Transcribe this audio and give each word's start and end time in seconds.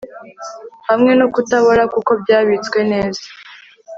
Hamwe 0.89 1.11
no 1.19 1.27
kutabora 1.33 1.83
kuko 1.93 2.11
byabitswe 2.21 2.79
neza 2.91 3.23